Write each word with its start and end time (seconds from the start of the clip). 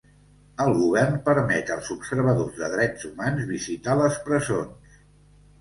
El 0.63 0.71
govern 0.77 1.19
permet 1.27 1.69
als 1.75 1.91
observadors 1.97 2.57
de 2.63 2.71
drets 2.79 3.07
humans 3.11 3.47
visitar 3.53 3.99
les 4.03 4.21
presons. 4.31 4.99